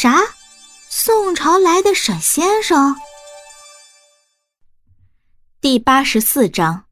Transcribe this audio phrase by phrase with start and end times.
[0.00, 0.14] 啥？
[0.88, 2.94] 宋朝来的沈先生？
[5.60, 6.84] 第八十四章。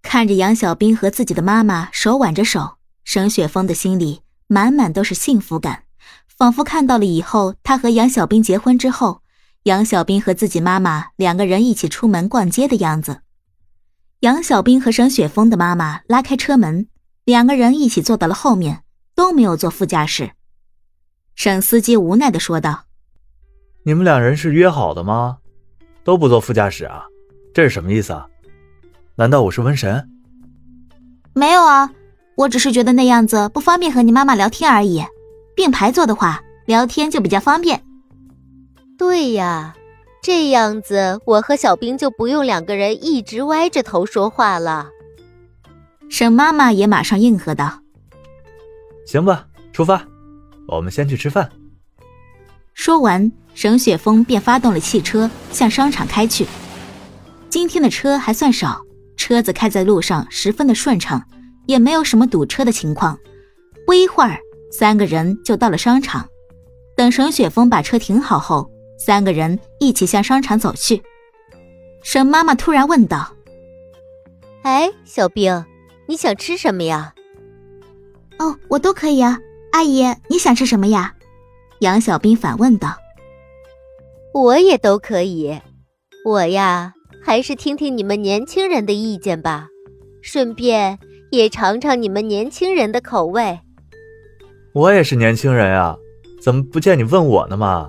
[0.00, 5.82] 看着杨小兵和自己的妈妈手挽着手，沈雪峰的心里满满都是幸福感，
[6.26, 9.20] 仿佛看到了以后他和杨小兵结婚之后，
[9.64, 13.20] 杨小兵和自己妈妈两个人一起出门逛街的样子。
[14.20, 16.88] 杨小兵和沈雪峰的妈妈拉开车门，
[17.26, 20.32] 两个人一起坐到了后面，都没有坐副驾驶。
[21.38, 22.82] 沈司机无奈的说道
[23.86, 25.38] ：“你们两人是约好的吗？
[26.02, 27.04] 都不坐副驾驶啊？
[27.54, 28.26] 这是什么意思啊？
[29.14, 30.10] 难道我是瘟神？
[31.34, 31.92] 没有啊，
[32.36, 35.00] 我只是觉得那样子不方便和你妈妈聊天而已。
[35.54, 37.84] 并排坐的话，聊天就比较方便。
[38.98, 39.76] 对呀。”
[40.20, 44.88] 这样子，我和小兵就不用两个人一直歪着头说话了。
[46.10, 47.78] 沈妈妈也马上应和道
[49.06, 50.04] ：“行吧，出发，
[50.68, 51.50] 我们先去吃饭。”
[52.72, 56.46] 说完，沈雪峰便发动了汽车向商场开去。
[57.48, 58.80] 今天的车还算少，
[59.16, 61.20] 车子开在路上十分的顺畅，
[61.66, 63.18] 也没有什么堵车的情况。
[63.84, 64.38] 不一会儿，
[64.70, 66.28] 三个人就到了商场。
[66.96, 68.70] 等沈雪峰把车停好后。
[69.00, 71.00] 三个人一起向商场走去。
[72.02, 73.32] 沈妈妈突然问道
[74.62, 75.64] ：“哎，小兵，
[76.08, 77.14] 你想吃什么呀
[78.40, 79.38] ？”“哦，我都可以啊。
[79.78, 81.14] ”“阿姨，你想吃什么呀？”
[81.78, 82.96] 杨小兵反问道。
[84.34, 85.56] “我也都可以。
[86.24, 89.68] 我呀，还是听听你们年轻人的意见吧，
[90.20, 90.98] 顺便
[91.30, 93.60] 也尝尝你们年轻人的口味。
[94.74, 95.96] ”“我也是年轻人啊，
[96.42, 97.88] 怎么不见你问我呢嘛？”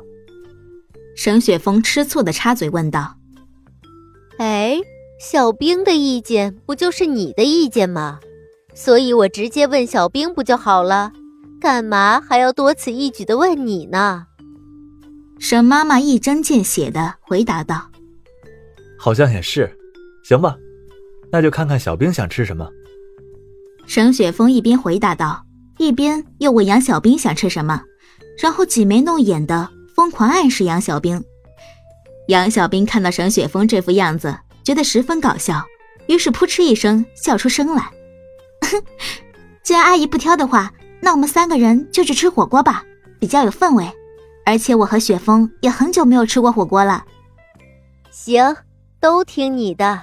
[1.18, 3.16] 沈雪峰吃醋的插嘴问道
[4.38, 4.80] ：“哎，
[5.20, 8.20] 小兵的意见不就是你的意见吗？
[8.76, 11.14] 所以我直接问小兵不就好了？
[11.60, 14.26] 干嘛还要多此一举的问你呢？”
[15.40, 17.90] 沈妈妈一针见血的回答道
[18.98, 19.78] ：“好像也是，
[20.24, 20.56] 行吧，
[21.32, 22.70] 那就看看小兵想吃什么。”
[23.88, 25.44] 沈雪峰一边回答道，
[25.78, 27.82] 一边又问杨小兵想吃什么，
[28.42, 29.70] 然后挤眉弄眼的。
[29.96, 31.22] 疯狂暗示杨小兵，
[32.30, 34.34] 杨小兵看到沈雪峰这副样子，
[34.64, 35.62] 觉得十分搞笑，
[36.08, 37.92] 于是扑哧一声笑出声来。
[39.62, 40.72] 既然阿姨不挑的话，
[41.02, 42.84] 那我们三个人就去吃火锅吧，
[43.20, 43.90] 比较有氛围。
[44.46, 47.06] 而且我和雪峰也很久没有吃过火锅了。
[48.10, 48.56] 行，
[49.00, 50.02] 都听你的。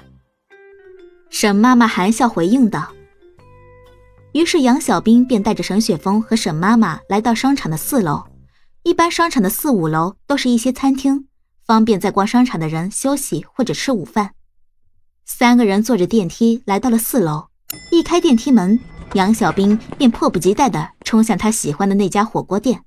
[1.31, 2.93] 沈妈妈含笑回应道。
[4.33, 8.25] 于是杨小兵便带着沈雪峰和沈妈妈来到商场的四楼。
[8.84, 11.27] 一般商场的四五楼都是一些餐厅，
[11.67, 14.33] 方便在逛商场的人休息或者吃午饭。
[15.25, 17.49] 三个人坐着电梯来到了四楼，
[17.91, 18.78] 一开电梯门，
[19.15, 22.83] 杨小兵便迫不及待地冲向他喜欢的那家火锅店。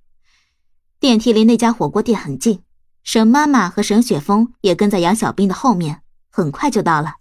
[0.99, 2.61] 电梯离那家火锅店很近，
[3.03, 7.15] 沈妈妈和沈雪峰也跟在杨小兵的后面，很快就到了。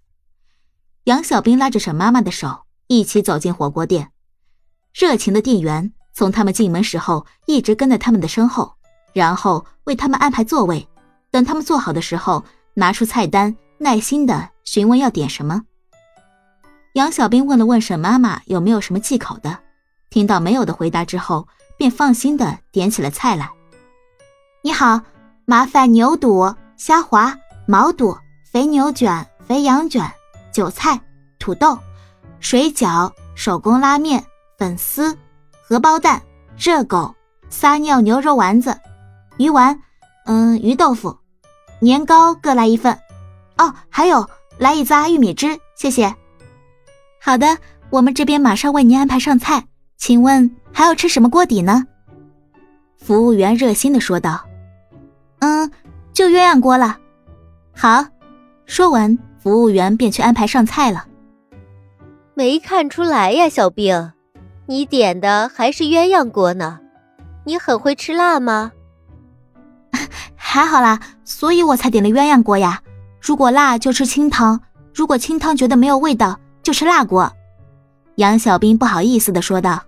[1.04, 4.10] 杨小兵拉着沈妈妈的手，一起走进火锅店，
[4.92, 5.92] 热情的店员。
[6.12, 8.74] 从他们进门时候，一直跟在他们的身后，
[9.12, 10.88] 然后为他们安排座位。
[11.30, 12.44] 等他们坐好的时候，
[12.74, 15.62] 拿出菜单，耐心的询问要点什么。
[16.98, 19.56] 杨小兵问了问沈妈妈有没有什么忌口的，
[20.10, 23.48] 听到没有的回答之后，便放心的点起了菜来。
[24.64, 25.00] 你好，
[25.44, 27.38] 麻烦牛肚、虾滑、
[27.68, 28.18] 毛肚、
[28.50, 30.10] 肥牛卷、肥羊卷、
[30.52, 31.00] 韭菜、
[31.38, 31.78] 土豆、
[32.40, 34.24] 水饺、手工拉面、
[34.58, 35.16] 粉丝。
[35.62, 36.20] 荷包蛋、
[36.56, 37.14] 热狗、
[37.48, 38.76] 撒尿牛肉丸子、
[39.36, 39.78] 鱼丸，
[40.24, 41.16] 嗯，鱼豆腐、
[41.78, 42.98] 年糕各来一份。
[43.58, 46.12] 哦，还有来一扎玉米汁，谢谢。
[47.28, 47.58] 好的，
[47.90, 49.66] 我们这边马上为您安排上菜。
[49.98, 51.84] 请问还要吃什么锅底呢？
[52.96, 54.46] 服务员热心的说道。
[55.40, 55.70] 嗯，
[56.14, 56.96] 就鸳鸯锅了。
[57.76, 58.02] 好，
[58.64, 61.04] 说完，服务员便去安排上菜了。
[62.32, 64.10] 没看出来呀，小兵。
[64.64, 66.80] 你点的还是鸳鸯锅呢？
[67.44, 68.72] 你很会吃辣吗？
[70.34, 72.80] 还好啦，所以我才点了鸳鸯锅呀。
[73.20, 74.58] 如果辣就吃清汤，
[74.94, 77.32] 如果清汤觉得没有味道就吃辣锅。
[78.16, 79.82] 杨小兵不好意思的说道：“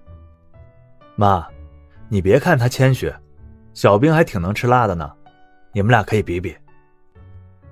[1.14, 1.46] 妈，
[2.08, 3.12] 你别看他谦虚，
[3.74, 5.12] 小兵还挺能吃辣的呢。
[5.74, 6.56] 你们俩可以比比。”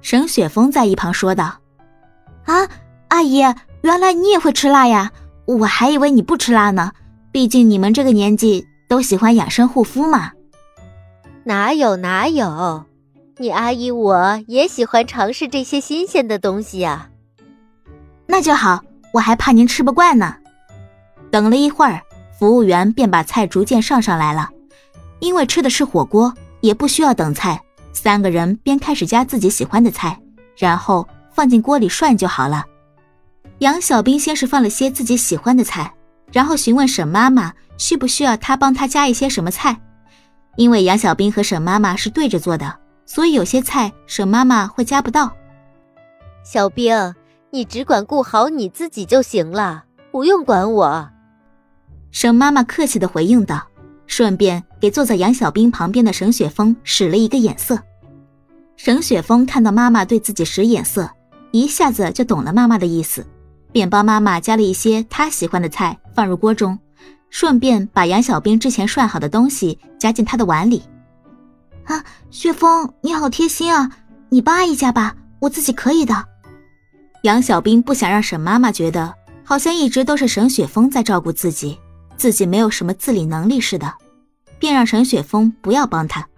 [0.03, 1.59] 沈雪峰在一旁说道
[2.45, 2.69] ：“啊，
[3.09, 3.39] 阿姨，
[3.81, 5.11] 原来你也会吃辣呀。”
[5.49, 6.93] 我还以为你不吃辣呢，
[7.33, 10.33] 毕竟你们这个年纪都喜欢养生护肤嘛。
[11.45, 12.85] 哪有哪有，
[13.39, 17.09] 你阿姨我也喜欢尝试这些新鲜的东西呀。
[18.31, 20.37] 那就好，我还怕您吃不惯呢。
[21.31, 22.01] 等了一会儿，
[22.39, 24.49] 服务员便把菜逐渐上上来了。
[25.21, 27.61] 因为吃的是火锅，也不需要等菜，
[27.93, 30.19] 三个人便开始加自己喜欢的菜，
[30.57, 32.65] 然后放进锅里涮就好了。
[33.59, 35.93] 杨小兵先是放了些自己喜欢的菜，
[36.33, 39.77] 然后询问沈妈妈需不需要他帮他加一些什么菜。
[40.57, 45.33] 因为杨小兵和沈妈妈是对着做的，所以有些菜沈妈妈会加不到。
[46.45, 47.15] 小兵，
[47.51, 51.09] 你只管顾好你自己就行了，不用管我。
[52.11, 53.67] 沈妈妈客气的回应道，
[54.07, 57.79] 顺便给坐在杨小兵旁边的沈雪峰使了一个眼色。
[58.77, 61.11] 沈雪峰看到妈妈对自己使眼色，
[61.51, 63.27] 一下子就懂了妈妈的意思。
[63.73, 66.79] 便帮妈妈加了一些她喜欢的菜放入锅中，
[67.31, 70.83] 顺便把杨小兵之前涮好的东西夹进他的碗里。
[71.85, 73.91] 啊，雪峰，你好贴心啊！
[74.29, 76.15] 你帮阿姨夹吧，我自己可以的。
[77.23, 81.79] 杨小兵不想让沈妈妈觉得好像一直都是沈雪峰在照顾自己，
[82.17, 83.93] 自己没有什么自理能力似的，
[84.59, 86.29] 便让沈雪峰不要帮他。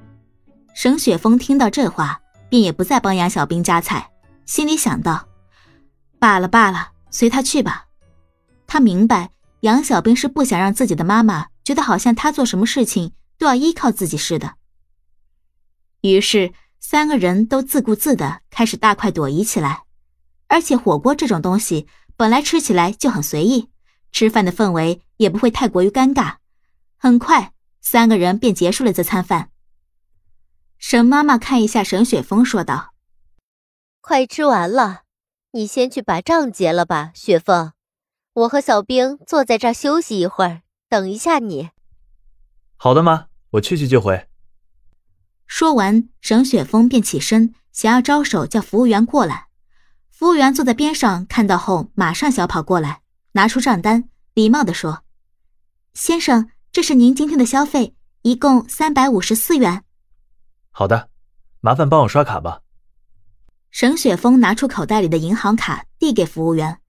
[0.74, 4.10] 沈雪峰听到这话，便也不再帮杨小兵夹菜，
[4.46, 5.28] 心里想到：
[6.18, 6.92] 罢了罢了。
[7.10, 7.86] 随他去吧，
[8.68, 9.30] 他明白
[9.60, 14.54] 杨小兵是不想让自己的妈妈觉得好像他做什么事情都要依靠自己似的。
[16.02, 19.82] 于是三个人都自顾自的开始大快朵颐起来，
[20.50, 21.86] 而且火锅这种东西
[22.16, 23.70] 本来吃起来就很随意，
[24.10, 26.38] 吃饭的氛围也不会太过于尴尬。
[26.98, 29.50] 很快，三个人便结束了这餐饭。
[30.76, 32.94] 沈妈妈看一下沈雪峰，说道
[34.02, 35.02] ：“快吃完了。”
[35.52, 37.72] 你先去把账结了吧，雪峰。
[38.32, 41.70] 我和小兵坐在这儿休息一会儿，等一下你。
[42.76, 44.28] 好的，妈，我去去就回。
[45.46, 49.49] 说完，沈雪峰便起身，想要招手叫服务员过来。
[50.20, 53.00] 服务员坐在边上，看到后马上小跑过来，
[53.32, 55.02] 拿出账单，礼貌地说
[55.94, 59.82] ：“先生，这是您今天的消费，一共三百五十四元。”
[60.72, 61.08] 好的，
[61.62, 62.60] 麻烦帮我刷卡吧。
[63.70, 66.80] 沈雪峰拿出口袋里的银行卡，递给服务员。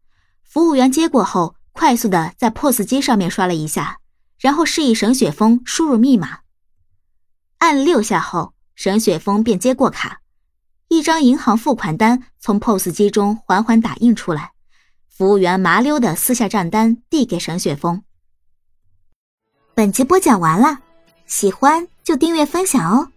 [0.43, 3.99] 服务员接过后，快速的在 POS 机上面刷了一下，
[4.39, 6.39] 然后示意沈雪峰输入密码。
[7.59, 10.19] 按六下后，沈雪峰便接过卡，
[10.91, 14.51] 一张银行付款单从 POS 机中缓缓打印出来。
[15.07, 18.03] 服务员麻溜的撕下账单，递给沈雪峰。
[19.73, 20.79] 本集播讲完了，
[21.25, 23.07] 喜欢就订阅分享哦。